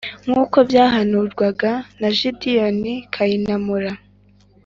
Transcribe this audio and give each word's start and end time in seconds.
nkuko 0.27 0.57
byahanurwaga 0.69 1.71
na 1.99 2.09
gedewoni 2.17 2.93
kayinamura 3.13 3.91